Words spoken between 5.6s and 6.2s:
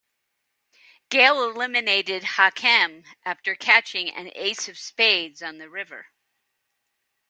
river.